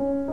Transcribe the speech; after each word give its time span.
you. 0.00 0.27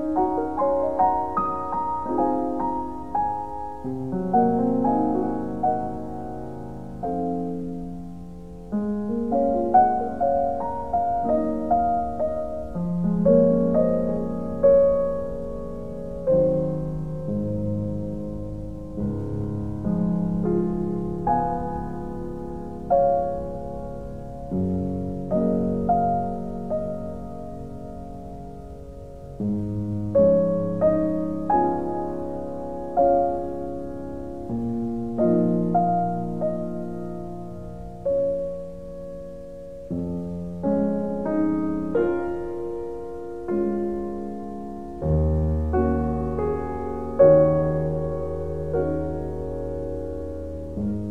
you. 50.77 51.04